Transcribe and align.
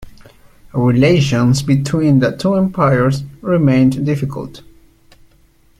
Relations 0.73 1.61
between 1.61 2.17
the 2.21 2.35
two 2.35 2.55
Empires 2.55 3.21
remained 3.39 4.03
difficult. 4.03 4.63